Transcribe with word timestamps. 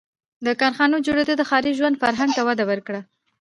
•د 0.45 0.47
کارخانو 0.61 1.03
جوړېدو 1.05 1.33
د 1.37 1.41
ښاري 1.49 1.71
ژوند 1.79 1.99
فرهنګ 2.01 2.31
ته 2.37 2.41
وده 2.47 2.63
ورکړه. 2.67 3.01